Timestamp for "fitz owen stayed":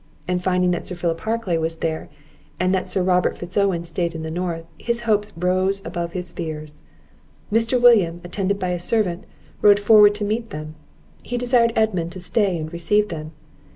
3.37-4.15